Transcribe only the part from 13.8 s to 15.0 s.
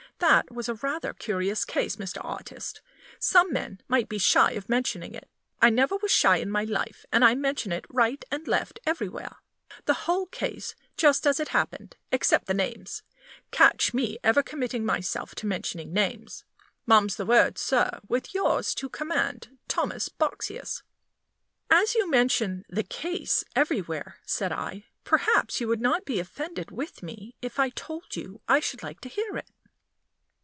me ever committing